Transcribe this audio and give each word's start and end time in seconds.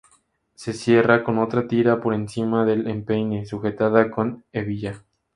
Se 0.55 0.73
cierra 0.73 1.23
con 1.23 1.37
otra 1.37 1.67
tira 1.67 2.01
por 2.01 2.15
encima 2.15 2.65
del 2.65 2.87
empeine, 2.87 3.45
sujetada 3.45 4.09
con 4.09 4.43
hebilla. 4.51 5.03